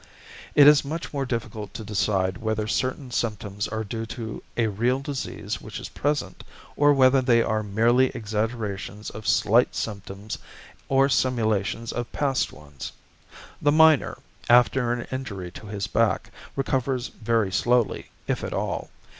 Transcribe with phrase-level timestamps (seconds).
[0.55, 4.99] It is much more difficult to decide whether certain symptoms are due to a real
[4.99, 6.43] disease which is present,
[6.75, 10.39] or whether they are merely exaggerations of slight symptoms
[10.89, 12.91] or simulations of past ones.
[13.61, 14.17] The miner,
[14.49, 18.89] after an injury to his back, recovers very slowly, if at all.